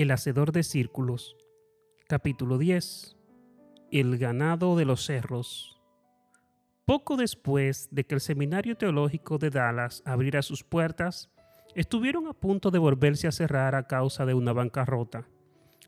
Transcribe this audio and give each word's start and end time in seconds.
El 0.00 0.12
Hacedor 0.12 0.50
de 0.50 0.62
Círculos. 0.62 1.36
Capítulo 2.08 2.56
10. 2.56 3.18
El 3.92 4.16
ganado 4.16 4.74
de 4.74 4.86
los 4.86 5.04
cerros. 5.04 5.78
Poco 6.86 7.18
después 7.18 7.90
de 7.90 8.06
que 8.06 8.14
el 8.14 8.22
Seminario 8.22 8.78
Teológico 8.78 9.36
de 9.36 9.50
Dallas 9.50 10.02
abriera 10.06 10.40
sus 10.40 10.64
puertas, 10.64 11.28
estuvieron 11.74 12.28
a 12.28 12.32
punto 12.32 12.70
de 12.70 12.78
volverse 12.78 13.28
a 13.28 13.30
cerrar 13.30 13.74
a 13.74 13.88
causa 13.88 14.24
de 14.24 14.32
una 14.32 14.54
bancarrota. 14.54 15.28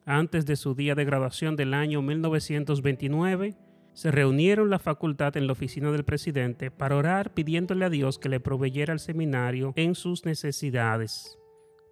Antes 0.04 0.44
de 0.44 0.56
su 0.56 0.74
día 0.74 0.94
de 0.94 1.06
graduación 1.06 1.56
del 1.56 1.72
año 1.72 2.02
1929, 2.02 3.56
se 3.94 4.10
reunieron 4.10 4.68
la 4.68 4.78
facultad 4.78 5.38
en 5.38 5.46
la 5.46 5.54
oficina 5.54 5.90
del 5.90 6.04
presidente 6.04 6.70
para 6.70 6.96
orar 6.96 7.32
pidiéndole 7.32 7.86
a 7.86 7.88
Dios 7.88 8.18
que 8.18 8.28
le 8.28 8.40
proveyera 8.40 8.92
al 8.92 9.00
seminario 9.00 9.72
en 9.74 9.94
sus 9.94 10.26
necesidades. 10.26 11.38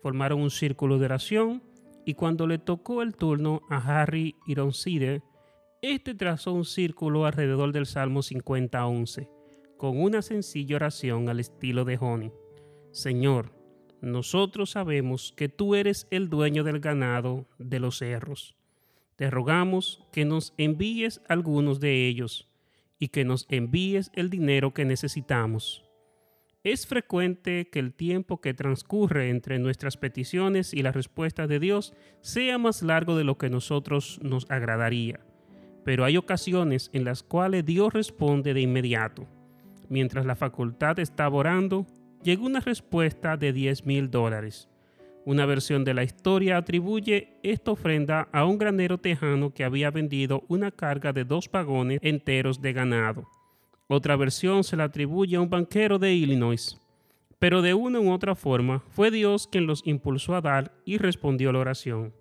Formaron 0.02 0.42
un 0.42 0.50
círculo 0.50 0.98
de 0.98 1.06
oración 1.06 1.69
y 2.10 2.14
cuando 2.14 2.48
le 2.48 2.58
tocó 2.58 3.02
el 3.02 3.14
turno 3.14 3.62
a 3.70 3.76
Harry 3.76 4.34
Ironside, 4.44 5.22
este 5.80 6.12
trazó 6.16 6.52
un 6.52 6.64
círculo 6.64 7.24
alrededor 7.24 7.70
del 7.70 7.86
Salmo 7.86 8.18
50-11, 8.18 9.28
con 9.76 9.96
una 9.96 10.20
sencilla 10.20 10.74
oración 10.74 11.28
al 11.28 11.38
estilo 11.38 11.84
de 11.84 11.98
Honey. 12.00 12.32
Señor, 12.90 13.52
nosotros 14.00 14.70
sabemos 14.70 15.32
que 15.36 15.48
tú 15.48 15.76
eres 15.76 16.08
el 16.10 16.28
dueño 16.28 16.64
del 16.64 16.80
ganado 16.80 17.46
de 17.60 17.78
los 17.78 17.98
cerros. 17.98 18.56
Te 19.14 19.30
rogamos 19.30 20.02
que 20.10 20.24
nos 20.24 20.52
envíes 20.58 21.20
algunos 21.28 21.78
de 21.78 22.08
ellos 22.08 22.48
y 22.98 23.10
que 23.10 23.24
nos 23.24 23.46
envíes 23.50 24.10
el 24.14 24.30
dinero 24.30 24.74
que 24.74 24.84
necesitamos. 24.84 25.84
Es 26.62 26.86
frecuente 26.86 27.70
que 27.72 27.78
el 27.78 27.94
tiempo 27.94 28.42
que 28.42 28.52
transcurre 28.52 29.30
entre 29.30 29.58
nuestras 29.58 29.96
peticiones 29.96 30.74
y 30.74 30.82
la 30.82 30.92
respuesta 30.92 31.46
de 31.46 31.58
Dios 31.58 31.94
sea 32.20 32.58
más 32.58 32.82
largo 32.82 33.16
de 33.16 33.24
lo 33.24 33.38
que 33.38 33.48
nosotros 33.48 34.20
nos 34.22 34.44
agradaría, 34.50 35.20
pero 35.86 36.04
hay 36.04 36.18
ocasiones 36.18 36.90
en 36.92 37.04
las 37.04 37.22
cuales 37.22 37.64
Dios 37.64 37.94
responde 37.94 38.52
de 38.52 38.60
inmediato. 38.60 39.26
Mientras 39.88 40.26
la 40.26 40.36
facultad 40.36 40.98
estaba 40.98 41.34
orando, 41.34 41.86
llegó 42.22 42.44
una 42.44 42.60
respuesta 42.60 43.38
de 43.38 43.54
10 43.54 43.86
mil 43.86 44.10
dólares. 44.10 44.68
Una 45.24 45.46
versión 45.46 45.82
de 45.82 45.94
la 45.94 46.04
historia 46.04 46.58
atribuye 46.58 47.38
esta 47.42 47.70
ofrenda 47.70 48.28
a 48.32 48.44
un 48.44 48.58
granero 48.58 48.98
tejano 48.98 49.54
que 49.54 49.64
había 49.64 49.90
vendido 49.90 50.44
una 50.48 50.70
carga 50.70 51.14
de 51.14 51.24
dos 51.24 51.50
vagones 51.50 52.00
enteros 52.02 52.60
de 52.60 52.74
ganado. 52.74 53.39
Otra 53.92 54.14
versión 54.14 54.62
se 54.62 54.76
la 54.76 54.84
atribuye 54.84 55.34
a 55.34 55.40
un 55.40 55.50
banquero 55.50 55.98
de 55.98 56.14
Illinois. 56.14 56.80
Pero 57.40 57.60
de 57.60 57.74
una 57.74 57.98
u 57.98 58.12
otra 58.12 58.36
forma 58.36 58.84
fue 58.90 59.10
Dios 59.10 59.48
quien 59.48 59.66
los 59.66 59.82
impulsó 59.84 60.36
a 60.36 60.40
dar 60.40 60.72
y 60.84 60.96
respondió 60.96 61.50
la 61.50 61.58
oración. 61.58 62.14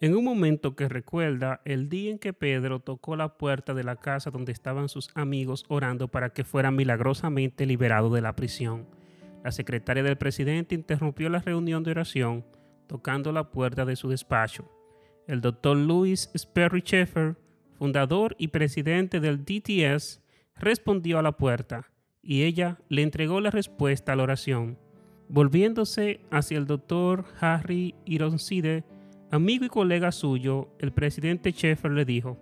En 0.00 0.16
un 0.16 0.24
momento 0.24 0.74
que 0.74 0.88
recuerda 0.88 1.60
el 1.66 1.90
día 1.90 2.12
en 2.12 2.18
que 2.18 2.32
Pedro 2.32 2.80
tocó 2.80 3.14
la 3.14 3.36
puerta 3.36 3.74
de 3.74 3.84
la 3.84 3.96
casa 3.96 4.30
donde 4.30 4.52
estaban 4.52 4.88
sus 4.88 5.10
amigos 5.14 5.66
orando 5.68 6.08
para 6.08 6.30
que 6.30 6.44
fuera 6.44 6.70
milagrosamente 6.70 7.66
liberado 7.66 8.08
de 8.08 8.22
la 8.22 8.34
prisión. 8.34 8.86
La 9.44 9.52
secretaria 9.52 10.02
del 10.02 10.16
presidente 10.16 10.74
interrumpió 10.74 11.28
la 11.28 11.40
reunión 11.40 11.82
de 11.82 11.90
oración 11.90 12.42
tocando 12.86 13.32
la 13.32 13.50
puerta 13.50 13.84
de 13.84 13.96
su 13.96 14.08
despacho. 14.08 14.66
El 15.26 15.42
doctor 15.42 15.76
Louis 15.76 16.30
Sperry 16.34 16.80
Sheffer, 16.80 17.36
fundador 17.74 18.34
y 18.38 18.48
presidente 18.48 19.20
del 19.20 19.44
DTS, 19.44 20.22
respondió 20.56 21.18
a 21.18 21.22
la 21.22 21.32
puerta 21.32 21.90
y 22.22 22.42
ella 22.42 22.78
le 22.88 23.02
entregó 23.02 23.40
la 23.40 23.50
respuesta 23.50 24.12
a 24.12 24.16
la 24.16 24.24
oración. 24.24 24.78
Volviéndose 25.28 26.20
hacia 26.30 26.58
el 26.58 26.66
doctor 26.66 27.24
Harry 27.40 27.94
Ironside, 28.04 28.84
amigo 29.30 29.64
y 29.64 29.68
colega 29.68 30.12
suyo, 30.12 30.68
el 30.78 30.92
presidente 30.92 31.52
Sheffer 31.52 31.92
le 31.92 32.04
dijo, 32.04 32.38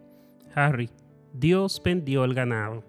Harry, 0.55 0.91
Dios 1.33 1.81
vendió 1.85 2.25
el 2.25 2.35
ganado. 2.35 2.85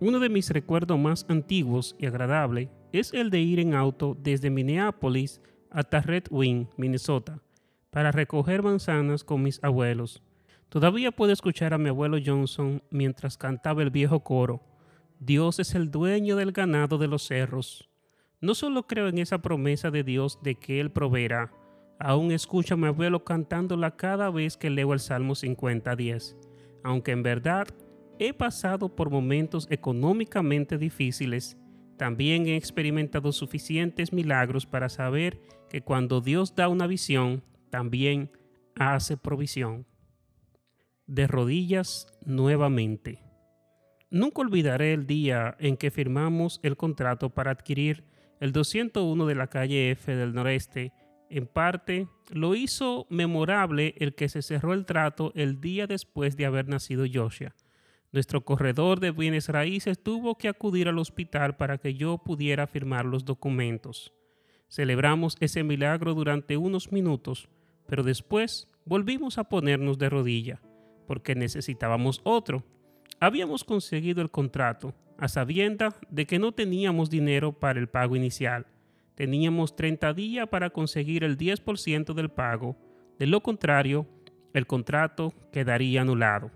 Uno 0.00 0.18
de 0.18 0.28
mis 0.28 0.50
recuerdos 0.50 0.98
más 0.98 1.24
antiguos 1.28 1.94
y 1.98 2.06
agradables 2.06 2.68
es 2.92 3.12
el 3.12 3.30
de 3.30 3.40
ir 3.40 3.60
en 3.60 3.74
auto 3.74 4.16
desde 4.20 4.50
Minneapolis 4.50 5.40
hasta 5.70 6.00
Red 6.00 6.24
Wing, 6.30 6.66
Minnesota, 6.76 7.40
para 7.90 8.12
recoger 8.12 8.62
manzanas 8.62 9.24
con 9.24 9.42
mis 9.42 9.62
abuelos. 9.62 10.22
Todavía 10.68 11.12
puedo 11.12 11.32
escuchar 11.32 11.74
a 11.74 11.78
mi 11.78 11.88
abuelo 11.88 12.18
Johnson 12.24 12.82
mientras 12.90 13.38
cantaba 13.38 13.82
el 13.82 13.90
viejo 13.90 14.20
coro. 14.20 14.62
Dios 15.20 15.58
es 15.60 15.74
el 15.74 15.90
dueño 15.90 16.36
del 16.36 16.52
ganado 16.52 16.98
de 16.98 17.06
los 17.06 17.26
cerros. 17.26 17.88
No 18.40 18.54
solo 18.54 18.86
creo 18.86 19.08
en 19.08 19.18
esa 19.18 19.38
promesa 19.38 19.90
de 19.90 20.02
Dios 20.02 20.38
de 20.42 20.56
que 20.56 20.80
Él 20.80 20.90
proveerá, 20.90 21.52
aún 21.98 22.32
escucho 22.32 22.74
a 22.74 22.76
mi 22.76 22.88
abuelo 22.88 23.24
cantándola 23.24 23.96
cada 23.96 24.30
vez 24.30 24.56
que 24.56 24.70
leo 24.70 24.92
el 24.92 25.00
Salmo 25.00 25.34
50.10, 25.34 26.36
aunque 26.82 27.12
en 27.12 27.22
verdad 27.22 27.68
he 28.18 28.34
pasado 28.34 28.94
por 28.94 29.10
momentos 29.10 29.66
económicamente 29.70 30.76
difíciles 30.76 31.56
también 31.96 32.46
he 32.46 32.56
experimentado 32.56 33.30
suficientes 33.32 34.12
milagros 34.12 34.66
para 34.66 34.88
saber 34.88 35.40
que 35.70 35.80
cuando 35.80 36.20
Dios 36.20 36.54
da 36.54 36.68
una 36.68 36.86
visión, 36.86 37.42
también 37.70 38.30
hace 38.74 39.16
provisión. 39.16 39.86
De 41.06 41.26
rodillas 41.26 42.06
nuevamente. 42.24 43.22
Nunca 44.10 44.42
olvidaré 44.42 44.92
el 44.92 45.06
día 45.06 45.56
en 45.58 45.76
que 45.76 45.90
firmamos 45.90 46.60
el 46.62 46.76
contrato 46.76 47.30
para 47.30 47.50
adquirir 47.50 48.04
el 48.40 48.52
201 48.52 49.26
de 49.26 49.34
la 49.34 49.48
calle 49.48 49.90
F 49.90 50.14
del 50.14 50.34
noreste. 50.34 50.92
En 51.30 51.46
parte, 51.46 52.08
lo 52.30 52.54
hizo 52.54 53.06
memorable 53.10 53.94
el 53.98 54.14
que 54.14 54.28
se 54.28 54.42
cerró 54.42 54.72
el 54.72 54.86
trato 54.86 55.32
el 55.34 55.60
día 55.60 55.86
después 55.86 56.36
de 56.36 56.46
haber 56.46 56.68
nacido 56.68 57.04
Joshua 57.12 57.54
nuestro 58.14 58.44
corredor 58.44 59.00
de 59.00 59.10
bienes 59.10 59.48
raíces 59.48 60.00
tuvo 60.00 60.38
que 60.38 60.46
acudir 60.46 60.86
al 60.86 61.00
hospital 61.00 61.56
para 61.56 61.78
que 61.78 61.94
yo 61.94 62.18
pudiera 62.18 62.68
firmar 62.68 63.04
los 63.04 63.24
documentos. 63.24 64.12
Celebramos 64.68 65.36
ese 65.40 65.64
milagro 65.64 66.14
durante 66.14 66.56
unos 66.56 66.92
minutos, 66.92 67.48
pero 67.88 68.04
después 68.04 68.68
volvimos 68.84 69.36
a 69.36 69.48
ponernos 69.48 69.98
de 69.98 70.10
rodilla, 70.10 70.62
porque 71.06 71.34
necesitábamos 71.34 72.20
otro. 72.24 72.64
Habíamos 73.20 73.64
conseguido 73.64 74.22
el 74.22 74.30
contrato, 74.30 74.94
a 75.18 75.28
sabienda 75.28 75.94
de 76.10 76.26
que 76.26 76.38
no 76.38 76.52
teníamos 76.52 77.10
dinero 77.10 77.52
para 77.52 77.78
el 77.78 77.88
pago 77.88 78.16
inicial. 78.16 78.66
Teníamos 79.14 79.76
30 79.76 80.12
días 80.12 80.48
para 80.48 80.70
conseguir 80.70 81.22
el 81.24 81.38
10% 81.38 82.14
del 82.14 82.30
pago, 82.30 82.76
de 83.18 83.26
lo 83.26 83.42
contrario, 83.42 84.06
el 84.52 84.66
contrato 84.66 85.32
quedaría 85.52 86.00
anulado. 86.00 86.50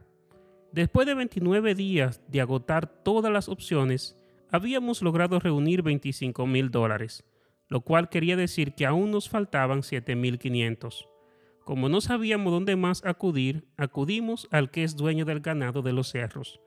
Después 0.72 1.06
de 1.06 1.14
29 1.14 1.74
días 1.74 2.20
de 2.28 2.40
agotar 2.40 2.86
todas 2.86 3.32
las 3.32 3.48
opciones, 3.48 4.16
habíamos 4.50 5.02
logrado 5.02 5.38
reunir 5.38 5.82
25 5.82 6.46
mil 6.46 6.70
dólares, 6.70 7.24
lo 7.68 7.80
cual 7.80 8.08
quería 8.08 8.36
decir 8.36 8.74
que 8.74 8.86
aún 8.86 9.10
nos 9.10 9.28
faltaban 9.28 9.80
7.500. 9.80 11.06
Como 11.68 11.90
no 11.90 12.00
sabíamos 12.00 12.50
dónde 12.50 12.76
más 12.76 13.04
acudir, 13.04 13.66
acudimos 13.76 14.48
al 14.50 14.70
que 14.70 14.84
es 14.84 14.96
dueño 14.96 15.26
del 15.26 15.40
ganado 15.40 15.82
de 15.82 15.92
los 15.92 16.08
cerros. 16.08 16.62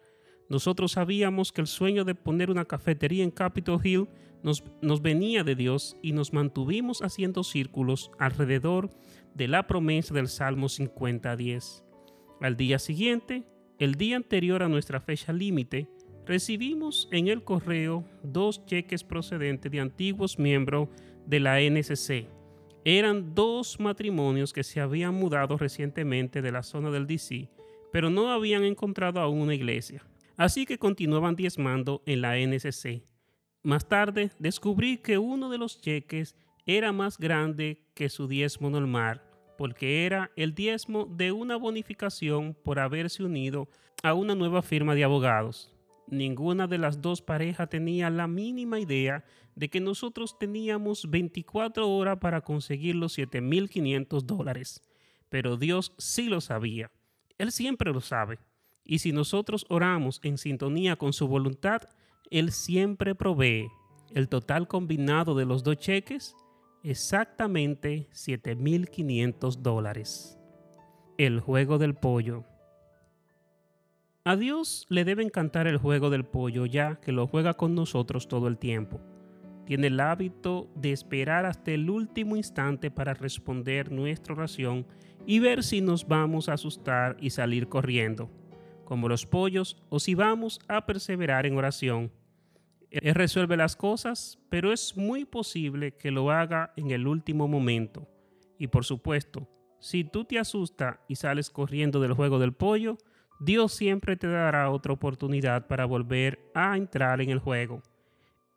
Nosotros 0.47 0.91
sabíamos 0.91 1.51
que 1.51 1.62
el 1.62 1.66
sueño 1.66 2.06
de 2.06 2.13
poner 2.13 2.51
una 2.51 2.66
cafetería 2.66 3.23
en 3.23 3.31
Capitol 3.31 3.81
Hill 3.84 4.09
nos, 4.44 5.01
venía 5.01 5.44
de 5.44 5.56
Dios 5.56 5.97
y 6.03 6.12
nos 6.12 6.34
mantuvimos 6.34 7.01
haciendo 7.01 7.44
círculos 7.44 8.12
alrededor 8.19 8.91
de 9.34 9.47
la 9.47 9.66
promesa 9.66 10.13
del 10.13 10.28
Salmo 10.28 10.67
50.10. 10.67 11.83
Al 12.39 12.56
día 12.56 12.78
siguiente, 12.78 13.44
el 13.79 13.95
día 13.95 14.18
anterior 14.18 14.62
a 14.62 14.69
nuestra 14.69 15.01
fecha 15.01 15.33
límite, 15.33 15.89
recibimos 16.28 17.09
en 17.12 17.28
el 17.28 17.44
correo 17.44 18.06
dos 18.22 18.68
cheques 18.68 19.03
procedentes 19.03 19.72
de 19.72 19.79
antiguos 19.79 20.38
miembros 20.38 20.89
de 21.25 21.39
la 21.39 21.59
NCC. 21.59 22.41
Eran 22.84 23.36
dos 23.36 23.80
matrimonios 23.80 24.53
que 24.53 24.64
se 24.64 24.81
habían 24.81 25.14
mudado 25.14 25.58
recientemente 25.58 26.42
de 26.42 26.51
la 26.51 26.63
zona 26.63 26.89
del 26.92 27.07
DC, 27.07 27.50
pero 27.92 28.10
no 28.10 28.31
habían 28.31 28.63
encontrado 28.63 29.19
aún 29.19 29.42
una 29.42 29.56
iglesia. 29.56 30.04
Así 30.38 30.66
que 30.66 30.80
continuaban 30.80 31.36
diezmando 31.36 32.01
en 32.06 32.22
la 32.22 32.38
NCC. 32.38 33.04
Más 33.63 33.88
tarde 33.88 34.31
descubrí 34.39 34.98
que 34.98 35.18
uno 35.18 35.50
de 35.50 35.57
los 35.57 35.80
cheques 35.80 36.36
era 36.66 36.92
más 36.92 37.18
grande 37.18 37.83
que 37.94 38.10
su 38.10 38.28
diezmo 38.28 38.69
normal 38.69 39.22
porque 39.62 40.07
era 40.07 40.31
el 40.36 40.56
diezmo 40.56 41.06
de 41.06 41.31
una 41.31 41.56
bonificación 41.56 42.57
por 42.63 42.80
haberse 42.80 43.24
unido 43.24 43.69
a 44.01 44.16
una 44.16 44.34
nueva 44.34 44.63
firma 44.63 44.95
de 44.95 45.04
abogados. 45.04 45.72
Ninguna 46.07 46.66
de 46.66 46.80
las 46.80 47.00
dos 47.00 47.22
parejas 47.22 47.69
tenía 47.69 48.10
la 48.10 48.25
mínima 48.25 48.80
idea 48.80 49.24
de 49.62 49.69
que 49.69 49.80
nosotros 49.80 50.40
teníamos 50.40 51.08
24 51.08 51.88
horas 51.88 52.18
para 52.18 52.42
conseguir 52.42 52.96
los 52.96 53.19
7.500 53.19 54.24
dólares. 54.24 54.81
Pero 55.30 55.56
Dios 55.56 55.94
sí 56.00 56.30
lo 56.30 56.42
sabía. 56.42 56.90
Él 57.38 57.52
siempre 57.52 57.94
lo 57.94 58.02
sabe. 58.02 58.40
Y 58.84 58.98
si 58.98 59.12
nosotros 59.12 59.68
oramos 59.69 60.19
en 60.24 60.40
sintonía 60.40 60.96
con 60.96 61.13
su 61.13 61.28
voluntad, 61.28 61.84
Él 62.31 62.52
siempre 62.52 63.13
provee. 63.13 63.68
El 64.16 64.30
total 64.30 64.68
combinado 64.68 65.36
de 65.36 65.46
los 65.46 65.62
dos 65.62 65.78
cheques 65.78 66.36
exactamente 66.81 68.10
7.500 68.13 69.58
dólares. 69.58 70.40
El 71.19 71.40
juego 71.40 71.78
del 71.78 71.94
pollo. 71.94 72.46
A 74.24 74.36
Dios 74.36 74.88
le 74.90 75.06
debe 75.06 75.22
encantar 75.22 75.68
el 75.68 75.78
juego 75.78 76.10
del 76.10 76.25
pollo 76.25 76.66
ya 76.66 77.00
que 77.00 77.12
lo 77.12 77.28
juega 77.28 77.54
con 77.54 77.75
nosotros 77.75 78.28
todo 78.28 78.48
el 78.48 78.58
tiempo. 78.58 79.00
Tiene 79.66 79.88
el 79.88 80.00
hábito 80.00 80.69
de 80.75 80.92
esperar 80.92 81.46
hasta 81.46 81.72
el 81.72 81.90
último 81.90 82.36
instante 82.36 82.92
para 82.92 83.13
responder 83.13 83.92
nuestra 83.92 84.34
oración 84.34 84.86
y 85.25 85.40
ver 85.40 85.63
si 85.63 85.81
nos 85.81 86.08
vamos 86.08 86.50
a 86.50 86.54
asustar 86.54 87.16
y 87.19 87.30
salir 87.30 87.68
corriendo, 87.69 88.30
como 88.86 89.08
los 89.08 89.25
pollos, 89.25 89.81
o 89.90 90.00
si 90.00 90.16
vamos 90.16 90.60
a 90.68 90.86
perseverar 90.86 91.46
en 91.46 91.58
oración 91.58 92.12
él 92.92 93.16
resuelve 93.16 93.56
las 93.56 93.78
cosas, 93.78 94.38
pero 94.50 94.74
es 94.74 94.98
muy 94.98 95.24
posible 95.24 95.94
que 95.94 96.12
lo 96.12 96.30
haga 96.30 96.74
en 96.75 96.92
el 96.92 97.08
último 97.08 97.48
momento. 97.48 98.08
Y 98.58 98.68
por 98.68 98.84
supuesto, 98.84 99.48
si 99.80 100.04
tú 100.04 100.25
te 100.25 100.38
asustas 100.38 101.00
y 101.08 101.16
sales 101.16 101.50
corriendo 101.50 102.02
del 102.02 102.13
juego 102.13 102.38
del 102.38 102.54
pollo, 102.54 102.98
Dios 103.40 103.72
siempre 103.72 104.18
te 104.18 104.28
dará 104.28 104.69
otra 104.69 104.92
oportunidad 104.92 105.68
para 105.68 105.86
volver 105.86 106.52
a 106.54 106.75
entrar 106.75 107.22
en 107.22 107.30
el 107.30 107.40
juego. 107.40 107.81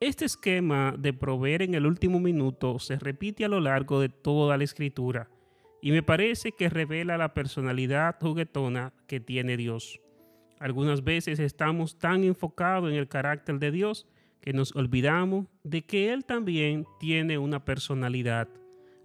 Este 0.04 0.26
esquema 0.26 0.94
de 0.98 1.14
proveer 1.14 1.62
en 1.62 1.74
el 1.74 1.86
último 1.86 2.20
minuto 2.20 2.78
se 2.78 2.96
repite 2.96 3.46
a 3.46 3.48
lo 3.48 3.58
largo 3.58 4.00
de 4.00 4.10
toda 4.10 4.58
la 4.58 4.64
escritura 4.64 5.30
y 5.80 5.92
me 5.92 6.02
parece 6.02 6.52
que 6.52 6.68
revela 6.68 7.16
la 7.16 7.32
personalidad 7.32 8.16
juguetona 8.20 8.92
que 9.06 9.18
tiene 9.20 9.56
Dios. 9.56 10.02
Algunas 10.60 11.04
veces 11.04 11.38
estamos 11.38 11.98
tan 11.98 12.22
enfocados 12.22 12.90
en 12.90 12.96
el 12.96 13.08
carácter 13.08 13.58
de 13.58 13.70
Dios 13.70 14.06
que 14.42 14.52
nos 14.52 14.76
olvidamos 14.76 15.46
de 15.62 15.80
que 15.80 16.12
Él 16.12 16.26
también 16.26 16.84
tiene 17.00 17.38
una 17.38 17.64
personalidad. 17.64 18.48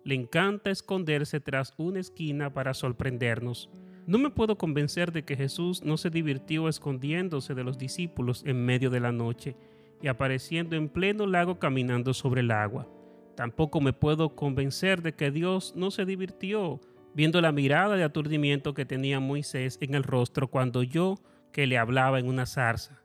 Le 0.03 0.15
encanta 0.15 0.69
esconderse 0.69 1.39
tras 1.39 1.73
una 1.77 2.01
esquina 2.01 2.53
para 2.53 2.73
sorprendernos. 2.73 3.69
No 4.05 4.17
me 4.17 4.31
puedo 4.31 4.57
convencer 4.57 5.13
de 5.13 5.23
que 5.23 5.37
Jesús 5.37 5.81
no 5.81 5.95
se 5.95 6.09
divirtió 6.09 6.67
escondiéndose 6.67 7.53
de 7.55 7.63
los 7.63 7.77
discípulos 7.77 8.43
en 8.45 8.65
medio 8.65 8.89
de 8.89 8.99
la 8.99 9.13
noche 9.13 9.55
y 10.01 10.07
apareciendo 10.07 10.75
en 10.75 10.89
pleno 10.89 11.27
lago 11.27 11.59
caminando 11.59 12.13
sobre 12.13 12.41
el 12.41 12.51
agua. 12.51 12.87
Tampoco 13.35 13.81
me 13.81 13.93
puedo 13.93 14.35
convencer 14.35 15.01
de 15.01 15.13
que 15.13 15.31
Dios 15.31 15.73
no 15.75 15.91
se 15.91 16.05
divirtió 16.05 16.81
viendo 17.13 17.41
la 17.41 17.51
mirada 17.51 17.95
de 17.95 18.03
aturdimiento 18.03 18.73
que 18.73 18.85
tenía 18.85 19.19
Moisés 19.19 19.77
en 19.81 19.95
el 19.95 20.03
rostro 20.03 20.47
cuando 20.49 20.83
yo 20.83 21.19
que 21.51 21.67
le 21.67 21.77
hablaba 21.77 22.19
en 22.19 22.27
una 22.27 22.45
zarza. 22.45 23.01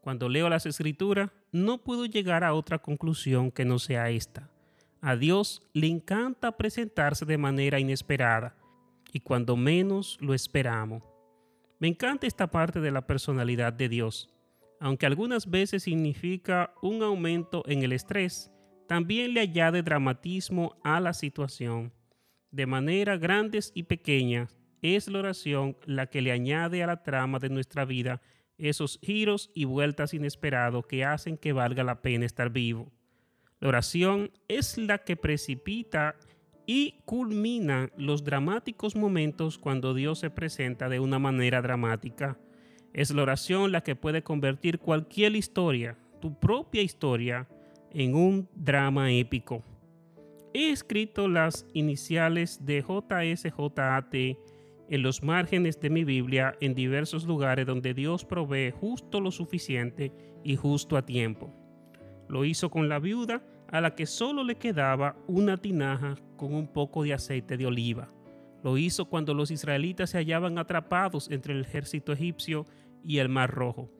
Cuando 0.00 0.28
leo 0.28 0.48
las 0.48 0.66
escrituras, 0.66 1.30
no 1.52 1.78
puedo 1.78 2.06
llegar 2.06 2.44
a 2.44 2.54
otra 2.54 2.78
conclusión 2.78 3.50
que 3.50 3.64
no 3.64 3.78
sea 3.78 4.10
esta. 4.10 4.50
A 5.00 5.16
Dios 5.16 5.68
le 5.72 5.86
encanta 5.88 6.56
presentarse 6.56 7.24
de 7.24 7.38
manera 7.38 7.78
inesperada 7.78 8.56
y 9.12 9.20
cuando 9.20 9.56
menos 9.56 10.18
lo 10.20 10.34
esperamos. 10.34 11.02
Me 11.78 11.88
encanta 11.88 12.26
esta 12.26 12.50
parte 12.50 12.80
de 12.80 12.90
la 12.90 13.06
personalidad 13.06 13.72
de 13.72 13.88
Dios. 13.88 14.32
Aunque 14.82 15.06
algunas 15.06 15.48
veces 15.48 15.84
significa 15.84 16.74
un 16.82 17.04
aumento 17.04 17.62
en 17.68 17.84
el 17.84 17.92
estrés, 17.92 18.50
también 18.88 19.32
le 19.32 19.38
añade 19.38 19.84
dramatismo 19.84 20.76
a 20.82 20.98
la 20.98 21.14
situación. 21.14 21.92
De 22.50 22.66
manera 22.66 23.16
grandes 23.16 23.70
y 23.76 23.84
pequeñas, 23.84 24.58
es 24.80 25.06
la 25.06 25.20
oración 25.20 25.76
la 25.86 26.08
que 26.08 26.20
le 26.20 26.32
añade 26.32 26.82
a 26.82 26.88
la 26.88 27.04
trama 27.04 27.38
de 27.38 27.48
nuestra 27.48 27.84
vida 27.84 28.20
esos 28.58 28.98
giros 29.02 29.52
y 29.54 29.66
vueltas 29.66 30.14
inesperados 30.14 30.84
que 30.86 31.04
hacen 31.04 31.38
que 31.38 31.52
valga 31.52 31.84
la 31.84 32.02
pena 32.02 32.26
estar 32.26 32.50
vivo. 32.50 32.90
La 33.60 33.68
oración 33.68 34.32
es 34.48 34.78
la 34.78 34.98
que 34.98 35.14
precipita 35.14 36.16
y 36.66 37.02
culmina 37.04 37.88
los 37.96 38.24
dramáticos 38.24 38.96
momentos 38.96 39.58
cuando 39.58 39.94
Dios 39.94 40.18
se 40.18 40.30
presenta 40.30 40.88
de 40.88 40.98
una 40.98 41.20
manera 41.20 41.62
dramática. 41.62 42.36
Es 42.92 43.10
la 43.10 43.22
oración 43.22 43.72
la 43.72 43.82
que 43.82 43.96
puede 43.96 44.22
convertir 44.22 44.78
cualquier 44.78 45.34
historia, 45.34 45.96
tu 46.20 46.38
propia 46.38 46.82
historia, 46.82 47.48
en 47.90 48.14
un 48.14 48.48
drama 48.54 49.12
épico. 49.12 49.62
He 50.54 50.70
escrito 50.70 51.28
las 51.28 51.66
iniciales 51.72 52.64
de 52.64 52.82
JSJAT 52.82 54.14
en 54.14 55.02
los 55.02 55.22
márgenes 55.22 55.80
de 55.80 55.88
mi 55.88 56.04
Biblia 56.04 56.54
en 56.60 56.74
diversos 56.74 57.24
lugares 57.24 57.66
donde 57.66 57.94
Dios 57.94 58.24
provee 58.24 58.70
justo 58.70 59.20
lo 59.20 59.30
suficiente 59.30 60.12
y 60.44 60.56
justo 60.56 60.96
a 60.96 61.06
tiempo. 61.06 61.50
Lo 62.28 62.44
hizo 62.44 62.70
con 62.70 62.88
la 62.88 62.98
viuda 62.98 63.42
a 63.68 63.80
la 63.80 63.94
que 63.94 64.04
solo 64.04 64.44
le 64.44 64.56
quedaba 64.56 65.16
una 65.26 65.56
tinaja 65.56 66.16
con 66.36 66.52
un 66.54 66.66
poco 66.66 67.04
de 67.04 67.14
aceite 67.14 67.56
de 67.56 67.66
oliva. 67.66 68.08
Lo 68.62 68.78
hizo 68.78 69.06
cuando 69.06 69.34
los 69.34 69.50
israelitas 69.50 70.10
se 70.10 70.18
hallaban 70.18 70.58
atrapados 70.58 71.30
entre 71.30 71.54
el 71.54 71.62
ejército 71.62 72.12
egipcio 72.12 72.66
y 73.04 73.18
el 73.18 73.28
mar 73.28 73.50
rojo. 73.50 73.90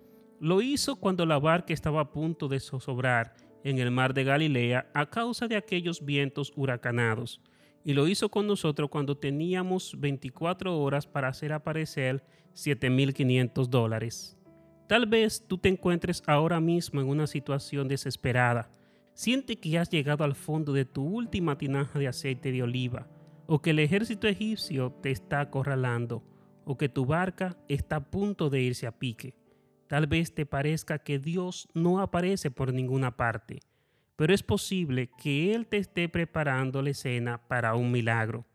Lo 0.40 0.62
hizo 0.62 0.96
cuando 0.96 1.26
la 1.26 1.38
barca 1.38 1.72
estaba 1.72 2.00
a 2.00 2.12
punto 2.12 2.48
de 2.48 2.60
zozobrar 2.60 3.34
en 3.64 3.78
el 3.78 3.90
mar 3.90 4.14
de 4.14 4.24
Galilea 4.24 4.90
a 4.94 5.06
causa 5.06 5.48
de 5.48 5.56
aquellos 5.56 6.04
vientos 6.04 6.52
huracanados 6.56 7.40
y 7.84 7.94
lo 7.94 8.06
hizo 8.06 8.28
con 8.28 8.46
nosotros 8.46 8.90
cuando 8.90 9.16
teníamos 9.16 9.98
24 9.98 10.78
horas 10.78 11.06
para 11.06 11.28
hacer 11.28 11.52
aparecer 11.52 12.24
7.500 12.54 13.66
dólares. 13.68 14.36
Tal 14.88 15.06
vez 15.06 15.44
tú 15.46 15.58
te 15.58 15.68
encuentres 15.68 16.22
ahora 16.26 16.60
mismo 16.60 17.00
en 17.00 17.08
una 17.08 17.26
situación 17.26 17.88
desesperada. 17.88 18.70
Siente 19.14 19.56
que 19.56 19.78
has 19.78 19.90
llegado 19.90 20.24
al 20.24 20.34
fondo 20.34 20.72
de 20.72 20.84
tu 20.84 21.04
última 21.04 21.56
tinaja 21.58 21.98
de 21.98 22.08
aceite 22.08 22.52
de 22.52 22.62
oliva, 22.62 23.08
o 23.52 23.60
que 23.60 23.70
el 23.70 23.78
ejército 23.78 24.26
egipcio 24.26 24.92
te 25.02 25.10
está 25.10 25.40
acorralando, 25.40 26.22
o 26.64 26.78
que 26.78 26.88
tu 26.88 27.04
barca 27.04 27.56
está 27.68 27.96
a 27.96 28.10
punto 28.10 28.48
de 28.48 28.62
irse 28.62 28.86
a 28.86 28.98
pique. 28.98 29.34
Tal 29.88 30.06
vez 30.06 30.34
te 30.34 30.46
parezca 30.46 31.00
que 31.00 31.18
Dios 31.18 31.68
no 31.74 32.00
aparece 32.00 32.50
por 32.50 32.72
ninguna 32.72 33.16
parte 33.16 33.60
pero 34.22 34.34
es 34.34 34.44
posible 34.44 35.10
que 35.18 35.52
Él 35.52 35.66
te 35.66 35.78
esté 35.78 36.08
preparando 36.08 36.80
la 36.80 36.90
escena 36.90 37.38
para 37.48 37.74
un 37.74 37.90
milagro. 37.90 38.46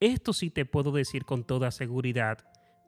Esto 0.00 0.32
sí 0.32 0.50
te 0.50 0.64
puedo 0.64 0.90
decir 0.90 1.24
con 1.24 1.44
toda 1.44 1.70
seguridad. 1.70 2.38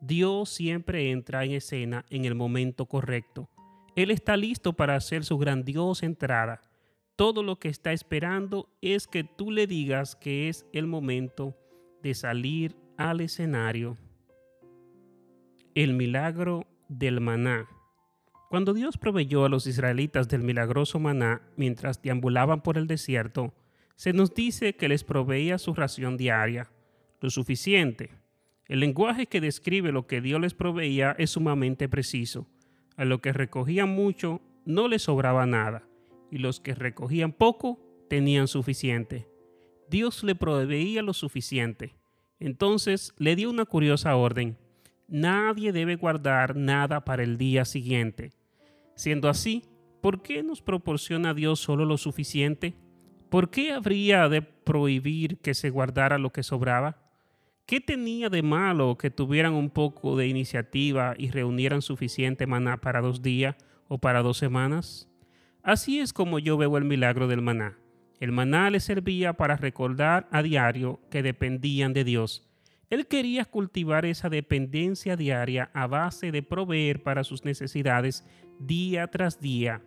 Dios 0.00 0.48
siempre 0.50 1.12
entra 1.12 1.44
en 1.44 1.52
escena 1.52 2.04
en 2.10 2.24
el 2.24 2.34
momento 2.34 2.86
correcto. 2.86 3.48
Él 3.94 4.10
está 4.10 4.36
listo 4.36 4.72
para 4.72 4.96
hacer 4.96 5.24
su 5.24 5.38
grandiosa 5.38 6.04
entrada. 6.04 6.60
Todo 7.16 7.42
lo 7.42 7.58
que 7.58 7.68
está 7.68 7.94
esperando 7.94 8.68
es 8.82 9.06
que 9.06 9.24
tú 9.24 9.50
le 9.50 9.66
digas 9.66 10.16
que 10.16 10.50
es 10.50 10.66
el 10.74 10.86
momento 10.86 11.56
de 12.02 12.12
salir 12.12 12.76
al 12.98 13.22
escenario. 13.22 13.96
El 15.74 15.94
milagro 15.94 16.66
del 16.88 17.22
maná. 17.22 17.70
Cuando 18.50 18.74
Dios 18.74 18.98
proveyó 18.98 19.46
a 19.46 19.48
los 19.48 19.66
israelitas 19.66 20.28
del 20.28 20.42
milagroso 20.42 21.00
maná 21.00 21.40
mientras 21.56 22.02
deambulaban 22.02 22.60
por 22.60 22.76
el 22.76 22.86
desierto, 22.86 23.54
se 23.94 24.12
nos 24.12 24.34
dice 24.34 24.76
que 24.76 24.88
les 24.88 25.02
proveía 25.02 25.56
su 25.56 25.72
ración 25.72 26.18
diaria, 26.18 26.70
lo 27.22 27.30
suficiente. 27.30 28.10
El 28.68 28.80
lenguaje 28.80 29.26
que 29.26 29.40
describe 29.40 29.90
lo 29.90 30.06
que 30.06 30.20
Dios 30.20 30.38
les 30.38 30.52
proveía 30.52 31.16
es 31.18 31.30
sumamente 31.30 31.88
preciso. 31.88 32.46
A 32.98 33.06
los 33.06 33.20
que 33.20 33.32
recogían 33.32 33.88
mucho 33.88 34.42
no 34.66 34.86
les 34.86 35.02
sobraba 35.02 35.46
nada, 35.46 35.88
y 36.30 36.38
los 36.38 36.60
que 36.60 36.74
recogían 36.74 37.32
poco 37.32 37.80
tenían 38.08 38.48
suficiente. 38.48 39.28
Dios 39.88 40.24
le 40.24 40.34
proveía 40.34 41.02
lo 41.02 41.12
suficiente. 41.12 41.94
Entonces 42.38 43.14
le 43.18 43.36
dio 43.36 43.50
una 43.50 43.64
curiosa 43.64 44.16
orden 44.16 44.58
Nadie 45.08 45.70
debe 45.70 45.94
guardar 45.94 46.56
nada 46.56 47.04
para 47.04 47.22
el 47.22 47.38
día 47.38 47.64
siguiente. 47.64 48.32
Siendo 48.96 49.28
así, 49.28 49.62
¿por 50.00 50.22
qué 50.22 50.42
nos 50.42 50.62
proporciona 50.62 51.32
Dios 51.32 51.60
solo 51.60 51.84
lo 51.84 51.96
suficiente? 51.96 52.74
¿Por 53.28 53.50
qué 53.50 53.72
habría 53.72 54.28
de 54.28 54.42
prohibir 54.42 55.38
que 55.38 55.54
se 55.54 55.70
guardara 55.70 56.18
lo 56.18 56.32
que 56.32 56.42
sobraba? 56.42 56.98
¿Qué 57.66 57.80
tenía 57.80 58.30
de 58.30 58.42
malo 58.42 58.96
que 58.98 59.10
tuvieran 59.10 59.54
un 59.54 59.70
poco 59.70 60.16
de 60.16 60.26
iniciativa 60.26 61.14
y 61.16 61.30
reunieran 61.30 61.82
suficiente 61.82 62.46
maná 62.46 62.80
para 62.80 63.00
dos 63.00 63.22
días 63.22 63.56
o 63.88 63.98
para 63.98 64.22
dos 64.22 64.38
semanas? 64.38 65.08
Así 65.66 66.00
es 66.00 66.14
como 66.14 66.38
yo 66.38 66.56
veo 66.56 66.78
el 66.78 66.84
milagro 66.84 67.28
del 67.28 67.42
maná. 67.42 67.76
El 68.20 68.32
maná 68.32 68.70
le 68.70 68.80
servía 68.80 69.34
para 69.34 69.56
recordar 69.56 70.26
a 70.30 70.42
diario 70.42 71.00
que 71.10 71.22
dependían 71.22 71.92
de 71.92 72.04
Dios 72.04 72.46
él 72.88 73.06
quería 73.06 73.44
cultivar 73.44 74.04
esa 74.04 74.28
dependencia 74.28 75.16
diaria 75.16 75.70
a 75.74 75.86
base 75.86 76.30
de 76.30 76.42
proveer 76.42 77.02
para 77.02 77.24
sus 77.24 77.44
necesidades 77.44 78.24
día 78.60 79.08
tras 79.08 79.40
día. 79.40 79.82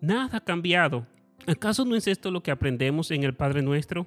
Nada 0.00 0.36
ha 0.36 0.40
cambiado. 0.44 1.06
¿Acaso 1.46 1.84
no 1.84 1.96
es 1.96 2.06
esto 2.06 2.30
lo 2.30 2.42
que 2.42 2.50
aprendemos 2.50 3.10
en 3.10 3.24
el 3.24 3.34
Padre 3.34 3.62
Nuestro? 3.62 4.06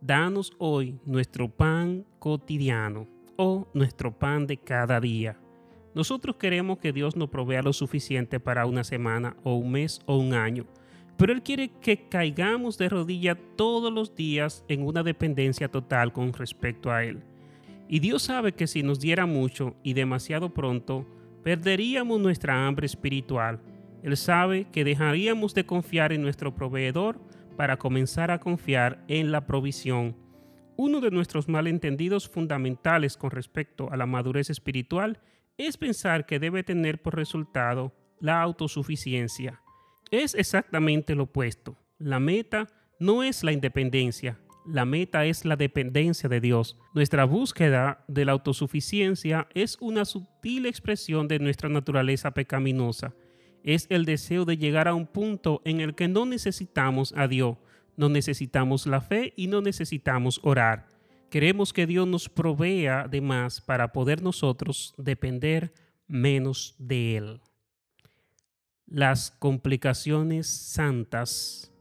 Danos 0.00 0.52
hoy 0.58 1.00
nuestro 1.06 1.48
pan 1.48 2.04
cotidiano 2.18 3.08
o 3.36 3.66
nuestro 3.72 4.16
pan 4.16 4.46
de 4.46 4.58
cada 4.58 5.00
día. 5.00 5.38
Nosotros 5.96 6.36
queremos 6.36 6.76
que 6.76 6.92
Dios 6.92 7.16
nos 7.16 7.30
provea 7.30 7.62
lo 7.62 7.72
suficiente 7.72 8.38
para 8.38 8.66
una 8.66 8.84
semana 8.84 9.34
o 9.44 9.54
un 9.54 9.72
mes 9.72 10.02
o 10.04 10.18
un 10.18 10.34
año, 10.34 10.66
pero 11.16 11.32
Él 11.32 11.42
quiere 11.42 11.70
que 11.80 12.06
caigamos 12.10 12.76
de 12.76 12.90
rodilla 12.90 13.34
todos 13.56 13.90
los 13.90 14.14
días 14.14 14.62
en 14.68 14.82
una 14.82 15.02
dependencia 15.02 15.68
total 15.68 16.12
con 16.12 16.34
respecto 16.34 16.92
a 16.92 17.02
Él. 17.02 17.22
Y 17.88 18.00
Dios 18.00 18.24
sabe 18.24 18.52
que 18.52 18.66
si 18.66 18.82
nos 18.82 19.00
diera 19.00 19.24
mucho 19.24 19.74
y 19.82 19.94
demasiado 19.94 20.52
pronto, 20.52 21.06
perderíamos 21.42 22.20
nuestra 22.20 22.66
hambre 22.66 22.84
espiritual. 22.84 23.62
Él 24.02 24.18
sabe 24.18 24.66
que 24.70 24.84
dejaríamos 24.84 25.54
de 25.54 25.64
confiar 25.64 26.12
en 26.12 26.20
nuestro 26.20 26.54
proveedor 26.54 27.18
para 27.56 27.78
comenzar 27.78 28.30
a 28.30 28.38
confiar 28.38 29.02
en 29.08 29.32
la 29.32 29.46
provisión. 29.46 30.14
Uno 30.76 31.00
de 31.00 31.10
nuestros 31.10 31.48
malentendidos 31.48 32.28
fundamentales 32.28 33.16
con 33.16 33.30
respecto 33.30 33.90
a 33.90 33.96
la 33.96 34.04
madurez 34.04 34.50
espiritual 34.50 35.20
es 35.58 35.76
pensar 35.76 36.26
que 36.26 36.38
debe 36.38 36.62
tener 36.62 37.00
por 37.00 37.16
resultado 37.16 37.94
la 38.20 38.42
autosuficiencia. 38.42 39.60
Es 40.10 40.34
exactamente 40.34 41.14
lo 41.14 41.24
opuesto. 41.24 41.76
La 41.98 42.20
meta 42.20 42.68
no 42.98 43.22
es 43.22 43.42
la 43.42 43.52
independencia, 43.52 44.38
la 44.66 44.84
meta 44.84 45.24
es 45.26 45.44
la 45.44 45.56
dependencia 45.56 46.28
de 46.28 46.40
Dios. 46.40 46.76
Nuestra 46.92 47.24
búsqueda 47.24 48.04
de 48.08 48.24
la 48.24 48.32
autosuficiencia 48.32 49.46
es 49.54 49.78
una 49.80 50.04
sutil 50.04 50.66
expresión 50.66 51.28
de 51.28 51.38
nuestra 51.38 51.68
naturaleza 51.68 52.32
pecaminosa. 52.32 53.14
Es 53.62 53.86
el 53.90 54.04
deseo 54.04 54.44
de 54.44 54.56
llegar 54.56 54.88
a 54.88 54.94
un 54.94 55.06
punto 55.06 55.62
en 55.64 55.80
el 55.80 55.94
que 55.94 56.08
no 56.08 56.26
necesitamos 56.26 57.14
a 57.16 57.28
Dios, 57.28 57.58
no 57.96 58.08
necesitamos 58.08 58.86
la 58.86 59.00
fe 59.00 59.32
y 59.36 59.46
no 59.46 59.60
necesitamos 59.60 60.40
orar. 60.42 60.95
Queremos 61.30 61.72
que 61.72 61.86
Dios 61.86 62.06
nos 62.06 62.28
provea 62.28 63.08
de 63.08 63.20
más 63.20 63.60
para 63.60 63.92
poder 63.92 64.22
nosotros 64.22 64.94
depender 64.96 65.72
menos 66.06 66.74
de 66.78 67.16
Él. 67.16 67.40
Las 68.86 69.32
complicaciones 69.32 70.46
santas 70.46 71.72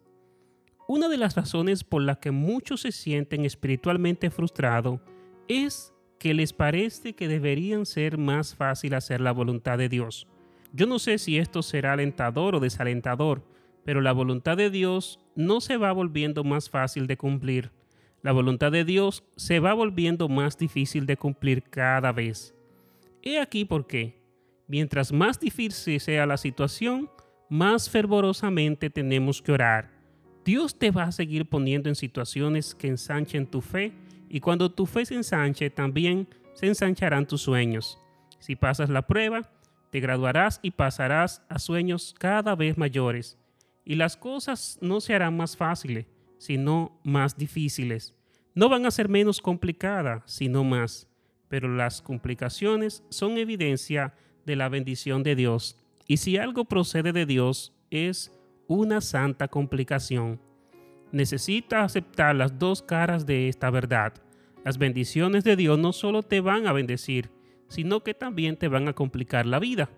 una 0.87 1.09
de 1.09 1.17
las 1.17 1.35
razones 1.35 1.83
por 1.83 2.03
las 2.03 2.19
que 2.19 2.29
muchos 2.29 2.81
se 2.81 2.91
sienten 2.91 3.43
espiritualmente 3.43 4.29
frustrados 4.29 4.99
es 5.47 5.93
que 6.19 6.35
les 6.35 6.53
parece 6.53 7.13
que 7.13 7.27
deberían 7.27 7.87
ser 7.87 8.19
más 8.19 8.53
fácil 8.53 8.93
hacer 8.93 9.19
la 9.19 9.31
voluntad 9.31 9.79
de 9.79 9.89
Dios. 9.89 10.27
Yo 10.73 10.85
no 10.85 10.99
sé 10.99 11.17
si 11.17 11.39
esto 11.39 11.63
será 11.63 11.93
alentador 11.93 12.53
o 12.53 12.59
desalentador, 12.59 13.43
pero 13.83 13.99
la 13.99 14.11
voluntad 14.11 14.57
de 14.57 14.69
Dios 14.69 15.19
no 15.35 15.59
se 15.59 15.77
va 15.77 15.91
volviendo 15.91 16.43
más 16.43 16.69
fácil 16.69 17.07
de 17.07 17.17
cumplir. 17.17 17.71
La 18.25 18.31
voluntad 18.31 18.71
de 18.71 18.83
Dios 18.83 19.23
se 19.35 19.59
va 19.59 19.75
volviendo 19.75 20.27
más 20.27 20.57
difícil 20.57 21.05
de 21.05 21.15
cumplir 21.15 21.61
cada 21.61 22.11
vez. 22.11 22.55
He 23.21 23.39
aquí 23.39 23.65
por 23.65 23.85
qué. 23.85 24.19
Mientras 24.67 25.13
más 25.13 25.39
difícil 25.39 25.99
sea 25.99 26.25
la 26.25 26.37
situación, 26.37 27.07
más 27.51 27.87
fervorosamente 27.87 28.89
tenemos 28.89 29.43
que 29.43 29.51
orar 29.51 29.95
Dios 30.45 30.77
te 30.77 30.91
va 30.91 31.03
a 31.03 31.11
seguir 31.11 31.47
poniendo 31.47 31.89
en 31.89 31.95
situaciones 31.95 32.75
que 32.75 32.87
ensanchen 32.87 33.47
tu 33.47 33.61
fe 33.61 33.93
y 34.29 34.39
cuando 34.39 34.71
tu 34.71 34.85
fe 34.85 35.03
se 35.05 35.15
ensanche 35.15 35.71
también 35.71 36.27
se 36.53 36.67
ensancharán 36.67 37.27
tus 37.27 37.41
sueños. 37.41 37.99
Si 38.39 38.55
pasas 38.55 38.89
la 38.89 39.07
prueba, 39.07 39.51
te 39.89 39.99
graduarás 39.99 40.59
y 40.61 40.71
pasarás 40.71 41.41
a 41.49 41.57
sueños 41.57 42.15
cada 42.17 42.55
vez 42.55 42.77
mayores 42.77 43.39
y 43.83 43.95
las 43.95 44.17
cosas 44.17 44.77
no 44.81 45.01
se 45.01 45.15
harán 45.15 45.35
más 45.35 45.57
fáciles, 45.57 46.05
sino 46.37 46.99
más 47.03 47.37
difíciles. 47.37 48.14
No 48.55 48.69
van 48.69 48.85
a 48.85 48.91
ser 48.91 49.09
menos 49.09 49.41
complicadas, 49.41 50.23
sino 50.25 50.63
más. 50.63 51.09
Pero 51.49 51.67
las 51.67 52.01
complicaciones 52.01 53.03
son 53.09 53.37
evidencia 53.37 54.13
de 54.45 54.55
la 54.55 54.69
bendición 54.69 55.23
de 55.23 55.35
Dios. 55.35 55.77
Y 56.07 56.17
si 56.17 56.37
algo 56.37 56.63
procede 56.63 57.11
de 57.11 57.25
Dios, 57.25 57.73
es 57.91 58.31
una 58.67 59.01
santa 59.01 59.49
complicación. 59.49 60.39
Necesitas 61.11 61.83
aceptar 61.83 62.33
las 62.35 62.57
dos 62.57 62.81
caras 62.81 63.25
de 63.25 63.49
esta 63.49 63.69
verdad. 63.69 64.13
Las 64.63 64.77
bendiciones 64.77 65.43
de 65.43 65.57
Dios 65.57 65.77
no 65.77 65.91
solo 65.91 66.23
te 66.23 66.39
van 66.39 66.65
a 66.65 66.73
bendecir, 66.73 67.29
sino 67.67 68.03
que 68.03 68.13
también 68.13 68.55
te 68.55 68.69
van 68.69 68.87
a 68.87 68.93
complicar 68.93 69.45
la 69.45 69.59
vida. 69.59 69.89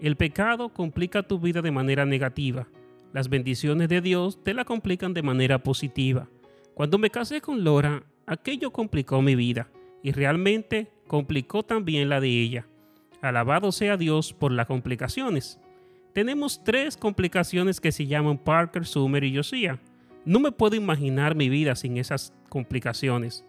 El 0.00 0.16
pecado 0.16 0.70
complica 0.70 1.22
tu 1.22 1.38
vida 1.38 1.60
de 1.60 1.72
manera 1.72 2.06
negativa. 2.06 2.68
Las 3.12 3.28
bendiciones 3.28 3.88
de 3.88 4.00
Dios 4.00 4.42
te 4.42 4.54
la 4.54 4.64
complican 4.64 5.12
de 5.12 5.22
manera 5.22 5.62
positiva. 5.62 6.28
Cuando 6.78 6.96
me 6.96 7.10
casé 7.10 7.40
con 7.40 7.64
Laura, 7.64 8.04
aquello 8.24 8.70
complicó 8.70 9.20
mi 9.20 9.34
vida 9.34 9.68
y 10.00 10.12
realmente 10.12 10.92
complicó 11.08 11.64
también 11.64 12.08
la 12.08 12.20
de 12.20 12.28
ella. 12.28 12.68
Alabado 13.20 13.72
sea 13.72 13.96
Dios 13.96 14.32
por 14.32 14.52
las 14.52 14.68
complicaciones. 14.68 15.58
Tenemos 16.12 16.62
tres 16.62 16.96
complicaciones 16.96 17.80
que 17.80 17.90
se 17.90 18.06
llaman 18.06 18.38
Parker, 18.38 18.86
Summer 18.86 19.24
y 19.24 19.34
Josiah. 19.34 19.80
No 20.24 20.38
me 20.38 20.52
puedo 20.52 20.76
imaginar 20.76 21.34
mi 21.34 21.48
vida 21.48 21.74
sin 21.74 21.96
esas 21.96 22.32
complicaciones. 22.48 23.44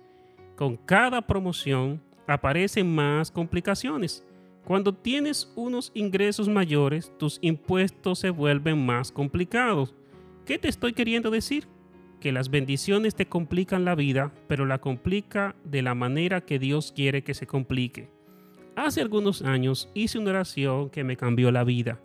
Con 0.56 0.76
cada 0.76 1.22
promoción 1.22 2.02
aparecen 2.26 2.92
más 2.96 3.30
complicaciones. 3.30 4.26
Cuando 4.66 4.92
tienes 4.92 5.54
unos 5.56 5.92
ingresos 5.94 6.50
mayores, 6.50 7.16
tus 7.20 7.38
impuestos 7.44 8.18
se 8.18 8.32
vuelven 8.32 8.84
más 8.84 9.12
complicados. 9.12 9.94
¿Qué 10.48 10.58
te 10.58 10.68
estoy 10.68 10.94
queriendo 10.94 11.30
decir? 11.30 11.68
Que 12.20 12.32
las 12.32 12.50
bendiciones 12.50 13.16
te 13.16 13.28
complican 13.28 13.86
la 13.86 13.96
vida, 13.96 14.32
pero 14.48 14.66
la 14.66 14.80
complica 14.80 15.56
de 15.64 15.82
la 15.82 15.96
manera 15.96 16.42
que 16.42 16.60
Dios 16.60 16.92
quiere 16.92 17.24
que 17.24 17.34
se 17.34 17.48
complique. 17.48 18.10
Hace 18.76 19.02
algunos 19.02 19.42
años 19.42 19.90
hice 19.94 20.20
una 20.20 20.32
oración 20.32 20.90
que 20.90 21.04
me 21.04 21.18
cambió 21.18 21.52
la 21.52 21.64
vida 21.64 22.00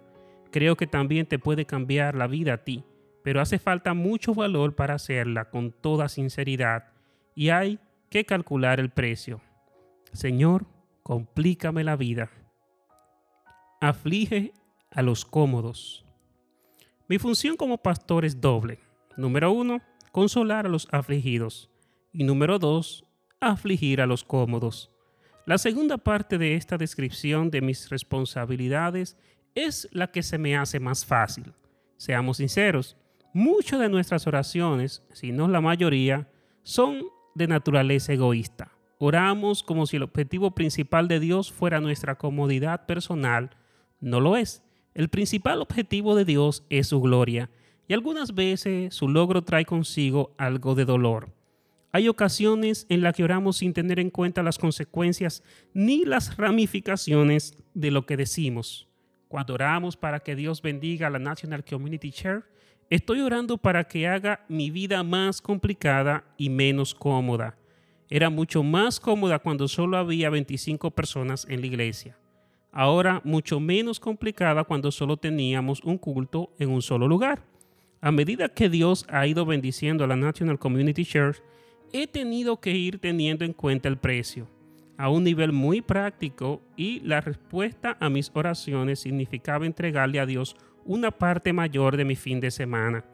creo 0.55 0.77
que 0.77 0.87
también 0.87 1.27
te 1.27 1.41
puede 1.41 1.67
cambiar 1.67 2.15
la 2.15 2.29
vida 2.29 2.55
a 2.55 2.59
ti, 2.59 2.85
pero 3.25 3.41
hace 3.41 3.59
falta 3.59 3.93
mucho 3.93 4.35
valor 4.35 4.77
para 4.77 4.95
hacerla 4.95 5.51
con 5.51 5.73
toda 5.73 6.09
sinceridad 6.09 6.93
y 7.35 7.49
hay 7.49 7.81
que 8.09 8.25
calcular 8.25 8.79
el 8.79 8.91
precio. 8.91 9.41
Señor, 10.13 10.65
complícame 11.03 11.83
la 11.83 11.97
vida. 11.97 12.31
Aflige 13.81 14.53
a 14.93 15.03
los 15.03 15.25
cómodos. 15.25 16.05
Mi 17.09 17.19
función 17.19 17.57
como 17.57 17.79
pastor 17.79 18.25
es 18.25 18.41
doble. 18.41 18.79
Número 19.17 19.51
uno, 19.51 19.83
consolar 20.15 20.65
a 20.65 20.69
los 20.69 20.87
afligidos. 20.93 21.73
Y 22.13 22.23
número 22.23 22.61
dos, 22.61 23.05
afligir 23.41 24.01
a 24.01 24.07
los 24.07 24.23
cómodos. 24.23 24.93
La 25.45 25.59
segunda 25.59 25.99
parte 25.99 26.39
de 26.39 26.55
esta 26.55 26.79
descripción 26.79 27.51
de 27.51 27.61
mis 27.61 27.89
responsabilidades 27.89 29.19
es 29.57 29.89
la 29.91 30.13
que 30.13 30.23
se 30.23 30.39
me 30.39 30.57
hace 30.57 30.79
más 30.79 31.05
fácil. 31.05 31.53
Seamos 31.97 32.37
sinceros, 32.37 32.97
muchas 33.33 33.81
de 33.81 33.89
nuestras 33.89 34.29
oraciones, 34.29 35.03
si 35.13 35.33
no 35.33 35.49
la 35.49 35.61
mayoría, 35.61 36.31
son 36.63 37.03
de 37.35 37.49
naturaleza 37.49 38.13
egoísta. 38.13 38.71
Oramos 39.01 39.65
como 39.65 39.85
si 39.85 39.97
el 39.97 40.05
objetivo 40.05 40.53
principal 40.55 41.09
de 41.09 41.19
Dios 41.19 41.51
fuera 41.51 41.81
nuestra 41.81 42.19
comodidad 42.19 42.87
personal. 42.87 43.51
No 43.99 44.21
lo 44.21 44.37
es. 44.37 44.63
El 44.95 45.09
principal 45.09 45.61
objetivo 45.61 46.15
de 46.15 46.25
Dios 46.25 46.65
es 46.71 46.87
su 46.87 47.01
gloria 47.01 47.51
y 47.87 47.95
algunas 47.95 48.35
veces 48.35 48.95
su 48.95 49.09
logro 49.09 49.43
trae 49.43 49.65
consigo 49.65 50.35
algo 50.39 50.75
de 50.75 50.85
dolor. 50.85 51.33
Hay 51.93 52.09
ocasiones 52.09 52.87
en 52.89 53.03
las 53.03 53.15
que 53.15 53.23
oramos 53.23 53.59
sin 53.59 53.73
tener 53.73 54.01
en 54.01 54.11
cuenta 54.11 54.43
las 54.43 54.59
consecuencias 54.59 55.45
ni 55.75 56.05
las 56.05 56.37
ramificaciones 56.37 57.57
de 57.73 57.93
lo 57.93 58.05
que 58.05 58.17
decimos. 58.17 58.89
Cuando 59.29 59.55
oramos 59.55 59.97
para 59.97 60.21
que 60.21 60.35
Dios 60.35 60.61
bendiga 60.61 61.07
a 61.07 61.11
la 61.11 61.19
National 61.19 61.65
Community 61.65 62.11
Church, 62.11 62.45
estoy 62.91 63.21
orando 63.21 63.59
para 63.59 63.85
que 63.85 64.09
haga 64.09 64.45
mi 64.49 64.71
vida 64.71 65.03
más 65.05 65.41
complicada 65.41 66.25
y 66.37 66.51
menos 66.51 66.95
cómoda. 66.95 67.57
Era 68.11 68.29
mucho 68.29 68.63
más 68.63 68.99
cómoda 68.99 69.39
cuando 69.39 69.69
solo 69.69 69.97
había 69.97 70.31
25 70.31 70.91
personas 70.91 71.47
en 71.49 71.61
la 71.61 71.67
iglesia. 71.67 72.19
Ahora 72.73 73.21
mucho 73.25 73.61
menos 73.61 74.01
complicada 74.01 74.65
cuando 74.65 74.91
solo 74.91 75.17
teníamos 75.17 75.81
un 75.85 75.97
culto 75.97 76.53
en 76.59 76.71
un 76.71 76.83
solo 76.83 77.07
lugar. 77.07 77.54
A 78.05 78.13
medida 78.13 78.51
que 78.51 78.69
Dios 78.69 79.07
ha 79.09 79.27
ido 79.27 79.47
bendiciendo 79.47 80.05
a 80.05 80.07
la 80.07 80.15
National 80.15 80.59
Community 80.59 81.07
Church, 81.07 81.39
he 81.91 82.07
tenido 82.07 82.61
que 82.61 82.73
ir 82.73 82.99
teniendo 82.99 83.47
en 83.47 83.55
cuenta 83.55 83.89
el 83.89 83.97
precio 83.97 84.47
a 84.99 85.09
un 85.09 85.25
nivel 85.25 85.53
muy 85.53 85.81
práctico 85.81 86.61
y 86.77 87.01
la 87.01 87.23
respuesta 87.23 87.97
a 88.01 88.11
mis 88.11 88.31
oraciones 88.35 89.01
significaba 89.01 89.65
entregarle 89.65 90.21
a 90.21 90.27
Dios 90.27 90.55
una 90.85 91.13
parte 91.13 91.55
mayor 91.55 91.97
de 91.97 92.05
mi 92.05 92.15
fin 92.15 92.41
de 92.41 92.51
semana. 92.51 93.07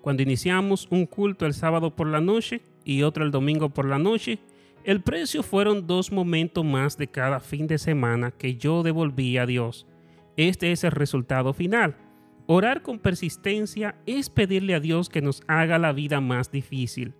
Cuando 0.00 0.24
iniciamos 0.24 0.88
un 0.90 1.06
culto 1.06 1.46
el 1.46 1.54
sábado 1.54 1.94
por 1.94 2.08
la 2.08 2.20
noche 2.20 2.62
y 2.84 3.04
otro 3.04 3.24
el 3.24 3.30
domingo 3.30 3.68
por 3.68 3.86
la 3.86 4.00
noche, 4.00 4.40
el 4.82 5.02
precio 5.02 5.44
fueron 5.44 5.86
dos 5.86 6.10
momentos 6.10 6.64
más 6.64 6.98
de 6.98 7.06
cada 7.06 7.38
fin 7.38 7.68
de 7.68 7.78
semana 7.78 8.32
que 8.32 8.56
yo 8.56 8.82
devolví 8.82 9.38
a 9.38 9.46
Dios. 9.46 9.86
Este 10.36 10.72
es 10.72 10.82
el 10.82 10.90
resultado 10.90 11.52
final. 11.52 11.94
Orar 12.46 12.82
con 12.82 12.98
persistencia 12.98 13.94
es 14.04 14.28
pedirle 14.28 14.74
a 14.74 14.80
Dios 14.80 15.08
que 15.08 15.22
nos 15.22 15.42
haga 15.46 15.78
la 15.78 15.92
vida 15.92 16.20
más 16.20 16.50
difícil. 16.50 17.14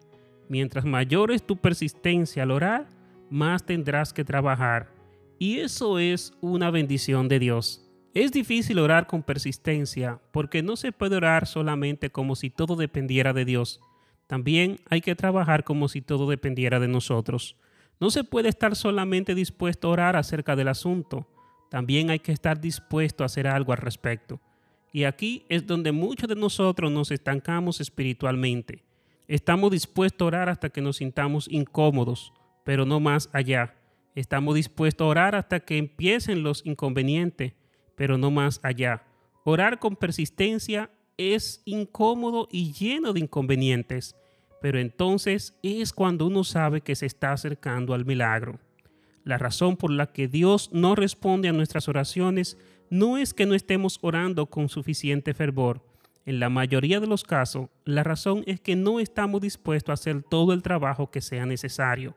Mientras 0.48 0.84
mayor 0.84 1.30
es 1.30 1.46
tu 1.46 1.56
persistencia 1.56 2.42
al 2.42 2.50
orar, 2.50 2.88
más 3.30 3.64
tendrás 3.64 4.12
que 4.12 4.24
trabajar. 4.24 4.92
Y 5.38 5.60
eso 5.60 5.98
es 5.98 6.32
una 6.40 6.70
bendición 6.70 7.28
de 7.28 7.38
Dios. 7.38 7.88
Es 8.14 8.30
difícil 8.32 8.78
orar 8.78 9.06
con 9.06 9.22
persistencia 9.22 10.20
porque 10.32 10.62
no 10.62 10.76
se 10.76 10.92
puede 10.92 11.16
orar 11.16 11.46
solamente 11.46 12.10
como 12.10 12.36
si 12.36 12.50
todo 12.50 12.76
dependiera 12.76 13.32
de 13.32 13.44
Dios. 13.44 13.80
También 14.26 14.80
hay 14.90 15.00
que 15.00 15.14
trabajar 15.14 15.64
como 15.64 15.88
si 15.88 16.02
todo 16.02 16.28
dependiera 16.28 16.78
de 16.78 16.88
nosotros. 16.88 17.56
No 18.00 18.10
se 18.10 18.24
puede 18.24 18.48
estar 18.48 18.76
solamente 18.76 19.34
dispuesto 19.34 19.88
a 19.88 19.92
orar 19.92 20.16
acerca 20.16 20.56
del 20.56 20.68
asunto. 20.68 21.26
También 21.70 22.10
hay 22.10 22.18
que 22.18 22.32
estar 22.32 22.60
dispuesto 22.60 23.22
a 23.22 23.26
hacer 23.26 23.46
algo 23.46 23.72
al 23.72 23.78
respecto. 23.78 24.40
Y 24.92 25.04
aquí 25.04 25.46
es 25.48 25.66
donde 25.66 25.90
muchos 25.90 26.28
de 26.28 26.36
nosotros 26.36 26.92
nos 26.92 27.10
estancamos 27.10 27.80
espiritualmente. 27.80 28.84
Estamos 29.26 29.70
dispuestos 29.70 30.26
a 30.26 30.28
orar 30.28 30.48
hasta 30.50 30.68
que 30.68 30.82
nos 30.82 30.98
sintamos 30.98 31.48
incómodos, 31.50 32.32
pero 32.64 32.84
no 32.84 33.00
más 33.00 33.30
allá. 33.32 33.74
Estamos 34.14 34.54
dispuestos 34.54 35.06
a 35.06 35.08
orar 35.08 35.34
hasta 35.34 35.60
que 35.60 35.78
empiecen 35.78 36.42
los 36.42 36.66
inconvenientes, 36.66 37.54
pero 37.96 38.18
no 38.18 38.30
más 38.30 38.60
allá. 38.62 39.04
Orar 39.44 39.78
con 39.78 39.96
persistencia 39.96 40.90
es 41.16 41.62
incómodo 41.64 42.48
y 42.50 42.72
lleno 42.72 43.14
de 43.14 43.20
inconvenientes, 43.20 44.14
pero 44.60 44.78
entonces 44.78 45.58
es 45.62 45.92
cuando 45.94 46.26
uno 46.26 46.44
sabe 46.44 46.82
que 46.82 46.94
se 46.94 47.06
está 47.06 47.32
acercando 47.32 47.94
al 47.94 48.04
milagro. 48.04 48.60
La 49.24 49.38
razón 49.38 49.76
por 49.76 49.90
la 49.90 50.12
que 50.12 50.28
Dios 50.28 50.70
no 50.72 50.94
responde 50.94 51.48
a 51.48 51.52
nuestras 51.52 51.88
oraciones 51.88 52.58
no 52.92 53.16
es 53.16 53.32
que 53.32 53.46
no 53.46 53.54
estemos 53.54 53.98
orando 54.02 54.44
con 54.44 54.68
suficiente 54.68 55.32
fervor. 55.32 55.82
En 56.26 56.38
la 56.38 56.50
mayoría 56.50 57.00
de 57.00 57.06
los 57.06 57.24
casos, 57.24 57.70
la 57.86 58.04
razón 58.04 58.44
es 58.46 58.60
que 58.60 58.76
no 58.76 59.00
estamos 59.00 59.40
dispuestos 59.40 59.88
a 59.88 59.94
hacer 59.94 60.22
todo 60.22 60.52
el 60.52 60.62
trabajo 60.62 61.10
que 61.10 61.22
sea 61.22 61.46
necesario. 61.46 62.14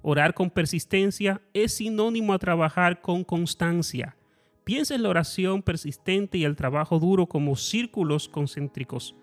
Orar 0.00 0.32
con 0.32 0.48
persistencia 0.48 1.42
es 1.52 1.74
sinónimo 1.74 2.32
a 2.32 2.38
trabajar 2.38 3.02
con 3.02 3.22
constancia. 3.22 4.16
Piensa 4.64 4.94
en 4.94 5.02
la 5.02 5.10
oración 5.10 5.60
persistente 5.62 6.38
y 6.38 6.44
el 6.44 6.56
trabajo 6.56 6.98
duro 6.98 7.26
como 7.26 7.54
círculos 7.54 8.26
concéntricos. 8.26 9.14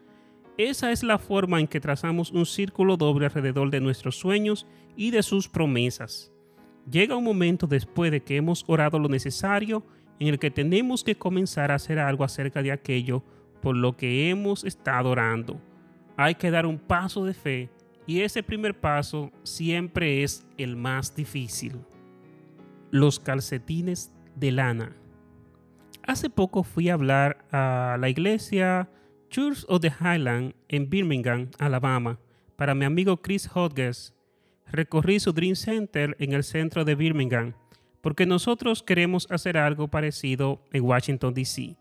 Esa 0.59 0.91
es 0.91 1.01
la 1.01 1.17
forma 1.17 1.59
en 1.59 1.67
que 1.67 1.79
trazamos 1.79 2.29
un 2.29 2.45
círculo 2.45 2.95
doble 2.95 3.25
alrededor 3.25 3.71
de 3.71 3.81
nuestros 3.81 4.19
sueños 4.19 4.67
y 4.95 5.09
de 5.09 5.23
sus 5.23 5.49
promesas. 5.49 6.31
Llega 6.87 7.15
un 7.15 7.23
momento 7.23 7.65
después 7.65 8.11
de 8.11 8.21
que 8.21 8.35
hemos 8.35 8.63
orado 8.67 8.99
lo 8.99 9.09
necesario 9.09 9.83
en 10.21 10.27
el 10.27 10.37
que 10.37 10.51
tenemos 10.51 11.03
que 11.03 11.15
comenzar 11.15 11.71
a 11.71 11.75
hacer 11.75 11.97
algo 11.97 12.23
acerca 12.23 12.61
de 12.61 12.71
aquello 12.71 13.23
por 13.59 13.75
lo 13.75 13.97
que 13.97 14.29
hemos 14.29 14.63
estado 14.63 15.09
orando. 15.09 15.59
Hay 16.15 16.35
que 16.35 16.51
dar 16.51 16.67
un 16.67 16.77
paso 16.77 17.25
de 17.25 17.33
fe 17.33 17.71
y 18.05 18.21
ese 18.21 18.43
primer 18.43 18.79
paso 18.79 19.31
siempre 19.41 20.21
es 20.21 20.45
el 20.59 20.75
más 20.75 21.15
difícil. 21.15 21.79
Los 22.91 23.19
calcetines 23.19 24.13
de 24.35 24.51
lana. 24.51 24.95
Hace 26.03 26.29
poco 26.29 26.61
fui 26.61 26.89
a 26.89 26.93
hablar 26.93 27.43
a 27.51 27.97
la 27.99 28.07
iglesia 28.07 28.91
Church 29.31 29.65
of 29.69 29.81
the 29.81 29.91
Highland 29.99 30.53
en 30.67 30.87
Birmingham, 30.87 31.49
Alabama, 31.57 32.19
para 32.57 32.75
mi 32.75 32.85
amigo 32.85 33.23
Chris 33.23 33.49
Hodges. 33.51 34.13
Recorrí 34.67 35.19
su 35.19 35.33
Dream 35.33 35.55
Center 35.55 36.15
en 36.19 36.33
el 36.33 36.43
centro 36.43 36.85
de 36.85 36.93
Birmingham 36.93 37.55
porque 38.01 38.25
nosotros 38.25 38.83
queremos 38.83 39.27
hacer 39.29 39.57
algo 39.57 39.87
parecido 39.87 40.63
en 40.71 40.83
Washington, 40.83 41.33
D.C. 41.33 41.77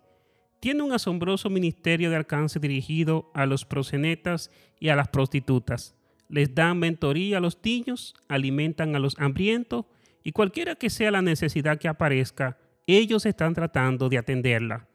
Tiene 0.60 0.82
un 0.82 0.92
asombroso 0.92 1.48
ministerio 1.48 2.10
de 2.10 2.16
alcance 2.16 2.60
dirigido 2.60 3.30
a 3.34 3.46
los 3.46 3.64
prosenetas 3.64 4.50
y 4.78 4.90
a 4.90 4.96
las 4.96 5.08
prostitutas. 5.08 5.96
Les 6.28 6.54
dan 6.54 6.78
mentoría 6.78 7.38
a 7.38 7.40
los 7.40 7.58
niños, 7.64 8.14
alimentan 8.28 8.94
a 8.94 8.98
los 8.98 9.18
hambrientos 9.18 9.86
y 10.22 10.32
cualquiera 10.32 10.74
que 10.74 10.90
sea 10.90 11.10
la 11.10 11.22
necesidad 11.22 11.78
que 11.78 11.88
aparezca, 11.88 12.58
ellos 12.86 13.24
están 13.24 13.54
tratando 13.54 14.08
de 14.08 14.18
atenderla. 14.18 14.86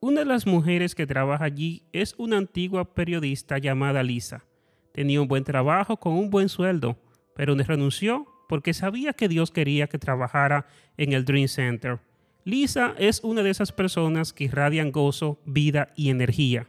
Una 0.00 0.20
de 0.20 0.26
las 0.26 0.46
mujeres 0.46 0.94
que 0.94 1.06
trabaja 1.06 1.44
allí 1.44 1.84
es 1.92 2.14
una 2.18 2.36
antigua 2.36 2.94
periodista 2.94 3.58
llamada 3.58 4.02
Lisa. 4.02 4.44
Tenía 4.92 5.20
un 5.20 5.28
buen 5.28 5.44
trabajo 5.44 5.96
con 5.98 6.14
un 6.14 6.30
buen 6.30 6.48
sueldo, 6.48 6.98
pero 7.34 7.54
renunció 7.54 8.26
porque 8.48 8.74
sabía 8.74 9.12
que 9.12 9.28
Dios 9.28 9.50
quería 9.50 9.86
que 9.86 9.98
trabajara 9.98 10.66
en 10.96 11.12
el 11.12 11.24
Dream 11.24 11.48
Center. 11.48 11.98
Lisa 12.44 12.94
es 12.98 13.22
una 13.24 13.42
de 13.42 13.50
esas 13.50 13.72
personas 13.72 14.32
que 14.32 14.44
irradian 14.44 14.92
gozo, 14.92 15.40
vida 15.44 15.88
y 15.96 16.10
energía. 16.10 16.68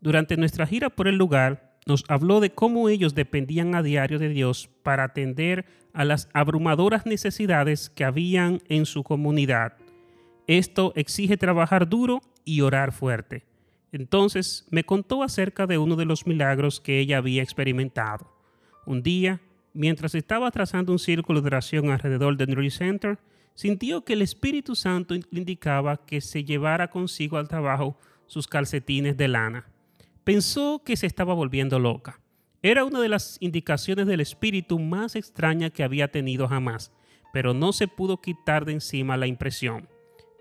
Durante 0.00 0.36
nuestra 0.36 0.66
gira 0.66 0.90
por 0.90 1.08
el 1.08 1.16
lugar, 1.16 1.78
nos 1.86 2.04
habló 2.08 2.40
de 2.40 2.50
cómo 2.50 2.88
ellos 2.88 3.14
dependían 3.14 3.74
a 3.74 3.82
diario 3.82 4.18
de 4.18 4.28
Dios 4.28 4.68
para 4.82 5.04
atender 5.04 5.64
a 5.92 6.04
las 6.04 6.28
abrumadoras 6.34 7.06
necesidades 7.06 7.88
que 7.88 8.04
habían 8.04 8.60
en 8.68 8.84
su 8.84 9.04
comunidad. 9.04 9.74
Esto 10.46 10.92
exige 10.96 11.36
trabajar 11.36 11.88
duro 11.88 12.20
y 12.44 12.60
orar 12.60 12.92
fuerte. 12.92 13.44
Entonces 13.92 14.66
me 14.70 14.84
contó 14.84 15.22
acerca 15.22 15.66
de 15.66 15.78
uno 15.78 15.96
de 15.96 16.04
los 16.04 16.26
milagros 16.26 16.80
que 16.80 16.98
ella 16.98 17.18
había 17.18 17.42
experimentado. 17.42 18.30
Un 18.84 19.02
día 19.02 19.40
mientras 19.76 20.14
estaba 20.14 20.50
trazando 20.50 20.92
un 20.92 20.98
círculo 20.98 21.40
de 21.40 21.48
oración 21.48 21.90
alrededor 21.90 22.36
del 22.36 22.48
Dream 22.48 22.70
Center, 22.70 23.18
sintió 23.54 24.04
que 24.04 24.14
el 24.14 24.22
Espíritu 24.22 24.74
Santo 24.74 25.14
le 25.14 25.22
indicaba 25.30 26.04
que 26.04 26.20
se 26.20 26.44
llevara 26.44 26.90
consigo 26.90 27.36
al 27.36 27.48
trabajo 27.48 27.98
sus 28.26 28.46
calcetines 28.46 29.16
de 29.16 29.28
lana. 29.28 29.66
Pensó 30.24 30.82
que 30.84 30.96
se 30.96 31.06
estaba 31.06 31.34
volviendo 31.34 31.78
loca. 31.78 32.20
Era 32.62 32.84
una 32.84 33.00
de 33.00 33.08
las 33.08 33.36
indicaciones 33.40 34.06
del 34.06 34.20
Espíritu 34.20 34.78
más 34.78 35.14
extraña 35.14 35.70
que 35.70 35.84
había 35.84 36.08
tenido 36.08 36.48
jamás, 36.48 36.90
pero 37.32 37.54
no 37.54 37.72
se 37.72 37.86
pudo 37.86 38.20
quitar 38.20 38.64
de 38.64 38.72
encima 38.72 39.16
la 39.16 39.26
impresión. 39.26 39.88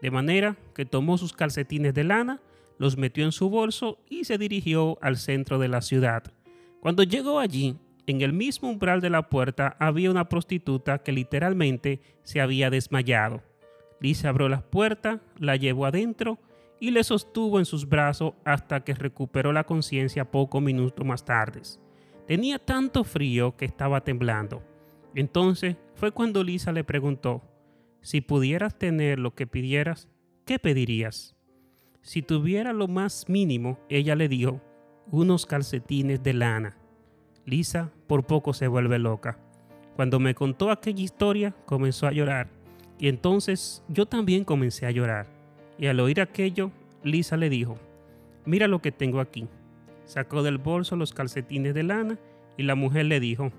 De 0.02 0.12
manera 0.12 0.58
que 0.74 0.86
tomó 0.86 1.18
sus 1.18 1.34
calcetines 1.34 1.94
de 1.94 2.04
lana, 2.04 2.42
los 2.78 2.98
metió 2.98 3.24
en 3.26 3.32
su 3.32 3.50
bolso 3.50 4.00
y 4.10 4.26
se 4.26 4.38
dirigió 4.38 4.98
al 5.02 5.18
centro 5.18 5.60
de 5.60 5.68
la 5.68 5.82
ciudad. 5.82 6.24
Cuando 6.80 7.04
llegó 7.04 7.40
allí, 7.40 7.78
en 8.08 8.22
el 8.22 8.34
mismo 8.34 8.70
umbral 8.70 9.02
de 9.02 9.10
la 9.10 9.30
puerta 9.30 9.76
había 9.80 10.12
una 10.12 10.30
prostituta 10.30 11.00
que 11.00 11.12
literalmente 11.12 12.02
se 12.24 12.40
había 12.40 12.70
desmayado. 12.70 13.42
Lisa 14.00 14.30
abrió 14.30 14.50
la 14.50 14.62
puerta, 14.62 15.22
la 15.40 15.56
llevó 15.56 15.86
adentro 15.86 16.38
y 16.80 16.92
le 16.92 17.04
sostuvo 17.04 17.58
en 17.58 17.66
sus 17.66 17.88
brazos 17.88 18.34
hasta 18.44 18.84
que 18.84 18.94
recuperó 18.94 19.52
la 19.54 19.64
conciencia 19.64 20.30
pocos 20.30 20.62
minutos 20.62 21.06
más 21.06 21.26
tarde. 21.26 21.62
Tenía 22.28 22.60
tanto 22.60 23.04
frío 23.04 23.56
que 23.56 23.66
estaba 23.66 24.02
temblando. 24.02 24.62
Entonces 25.16 25.78
fue 25.96 26.12
cuando 26.12 26.44
Lisa 26.44 26.72
le 26.72 26.84
preguntó, 26.84 27.42
si 28.02 28.22
pudieras 28.22 28.78
tener 28.78 29.18
lo 29.18 29.34
que 29.34 29.48
pidieras, 29.48 30.10
¿qué 30.46 30.60
pedirías? 30.60 31.36
Si 32.02 32.22
tuviera 32.22 32.72
lo 32.74 32.88
más 32.88 33.28
mínimo, 33.28 33.80
ella 33.90 34.16
le 34.16 34.28
dijo, 34.28 34.62
unos 35.10 35.48
calcetines 35.48 36.22
de 36.22 36.34
lana. 36.34 36.78
Lisa 37.46 37.92
por 38.08 38.26
poco 38.26 38.54
se 38.54 38.68
vuelve 38.68 38.98
loca. 38.98 39.38
Cuando 39.96 40.20
me 40.20 40.34
contó 40.34 40.72
aquella 40.72 41.04
historia, 41.04 41.56
comenzó 41.66 42.08
a 42.08 42.12
llorar. 42.12 42.50
Y 42.98 43.08
entonces 43.08 43.84
yo 43.88 44.08
también 44.08 44.44
comencé 44.44 44.88
a 44.88 44.92
llorar. 44.92 45.28
Y 45.78 45.86
al 45.88 46.00
oír 46.00 46.22
aquello, 46.22 46.72
Lisa 47.04 47.38
le 47.38 47.50
dijo, 47.50 47.78
mira 48.46 48.68
lo 48.68 48.82
que 48.82 48.92
tengo 48.92 49.20
aquí. 49.20 49.48
Sacó 50.06 50.42
del 50.42 50.58
bolso 50.58 50.96
los 50.96 51.14
calcetines 51.14 51.74
de 51.76 51.84
lana 51.84 52.20
y 52.58 52.64
la 52.64 52.76
mujer 52.76 53.06
le 53.06 53.20
dijo, 53.20 53.52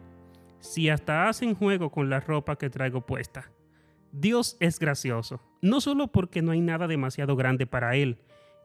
si 0.58 0.88
hasta 0.88 1.28
hacen 1.28 1.54
juego 1.54 1.90
con 1.90 2.10
la 2.10 2.20
ropa 2.20 2.56
que 2.56 2.70
traigo 2.70 3.06
puesta. 3.06 3.52
Dios 4.10 4.56
es 4.60 4.78
gracioso, 4.78 5.40
no 5.60 5.80
solo 5.80 6.08
porque 6.08 6.42
no 6.42 6.52
hay 6.52 6.60
nada 6.60 6.86
demasiado 6.86 7.36
grande 7.36 7.66
para 7.66 7.96
Él, 7.96 8.18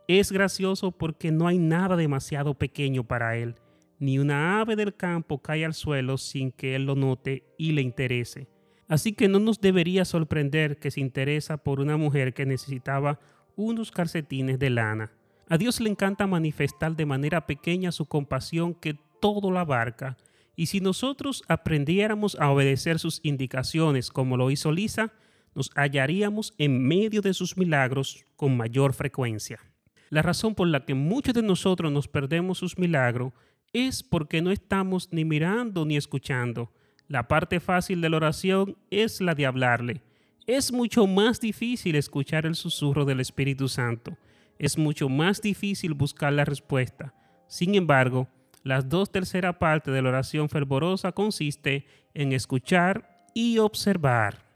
es 0.07 0.31
gracioso 0.31 0.91
porque 0.91 1.31
no 1.31 1.47
hay 1.47 1.57
nada 1.57 1.95
demasiado 1.95 2.53
pequeño 2.53 3.03
para 3.03 3.35
Él 3.35 3.55
ni 4.01 4.17
una 4.17 4.59
ave 4.59 4.75
del 4.75 4.95
campo 4.95 5.43
cae 5.43 5.63
al 5.63 5.75
suelo 5.75 6.17
sin 6.17 6.51
que 6.51 6.75
él 6.75 6.87
lo 6.87 6.95
note 6.95 7.45
y 7.55 7.73
le 7.73 7.83
interese. 7.83 8.47
Así 8.87 9.13
que 9.13 9.27
no 9.27 9.39
nos 9.39 9.61
debería 9.61 10.05
sorprender 10.05 10.79
que 10.79 10.89
se 10.89 11.01
interesa 11.01 11.57
por 11.57 11.79
una 11.79 11.97
mujer 11.97 12.33
que 12.33 12.47
necesitaba 12.47 13.19
unos 13.55 13.91
calcetines 13.91 14.57
de 14.57 14.71
lana. 14.71 15.11
A 15.47 15.57
Dios 15.59 15.79
le 15.79 15.91
encanta 15.91 16.25
manifestar 16.25 16.95
de 16.95 17.05
manera 17.05 17.45
pequeña 17.45 17.91
su 17.91 18.07
compasión 18.07 18.73
que 18.73 18.97
todo 19.21 19.51
lo 19.51 19.59
abarca, 19.59 20.17
y 20.55 20.65
si 20.65 20.79
nosotros 20.79 21.43
aprendiéramos 21.47 22.35
a 22.39 22.49
obedecer 22.49 22.97
sus 22.97 23.19
indicaciones 23.21 24.09
como 24.09 24.35
lo 24.35 24.49
hizo 24.49 24.71
Lisa, 24.71 25.13
nos 25.53 25.69
hallaríamos 25.75 26.55
en 26.57 26.87
medio 26.87 27.21
de 27.21 27.35
sus 27.35 27.55
milagros 27.55 28.25
con 28.35 28.57
mayor 28.57 28.93
frecuencia. 28.93 29.59
La 30.09 30.23
razón 30.23 30.55
por 30.55 30.67
la 30.67 30.85
que 30.85 30.95
muchos 30.95 31.35
de 31.35 31.43
nosotros 31.43 31.91
nos 31.91 32.07
perdemos 32.07 32.57
sus 32.57 32.79
milagros 32.79 33.31
es 33.73 34.03
porque 34.03 34.41
no 34.41 34.51
estamos 34.51 35.09
ni 35.11 35.25
mirando 35.25 35.85
ni 35.85 35.97
escuchando. 35.97 36.71
La 37.07 37.27
parte 37.27 37.59
fácil 37.59 38.01
de 38.01 38.09
la 38.09 38.17
oración 38.17 38.77
es 38.89 39.21
la 39.21 39.35
de 39.35 39.45
hablarle. 39.45 40.01
Es 40.47 40.71
mucho 40.71 41.07
más 41.07 41.39
difícil 41.39 41.95
escuchar 41.95 42.45
el 42.45 42.55
susurro 42.55 43.05
del 43.05 43.19
Espíritu 43.19 43.67
Santo. 43.67 44.17
Es 44.59 44.77
mucho 44.77 45.09
más 45.09 45.41
difícil 45.41 45.93
buscar 45.93 46.33
la 46.33 46.45
respuesta. 46.45 47.13
Sin 47.47 47.75
embargo, 47.75 48.27
las 48.63 48.87
dos 48.87 49.11
terceras 49.11 49.55
partes 49.57 49.93
de 49.93 50.01
la 50.01 50.09
oración 50.09 50.49
fervorosa 50.49 51.11
consiste 51.11 51.85
en 52.13 52.31
escuchar 52.31 53.25
y 53.33 53.57
observar. 53.57 54.50